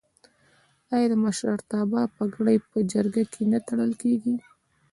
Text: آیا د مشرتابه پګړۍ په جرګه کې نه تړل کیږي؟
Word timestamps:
آیا 0.93 1.07
د 1.11 1.13
مشرتابه 1.23 2.01
پګړۍ 2.15 2.57
په 2.69 2.77
جرګه 2.91 3.23
کې 3.33 3.43
نه 3.51 3.59
تړل 3.67 3.91
کیږي؟ 4.01 4.35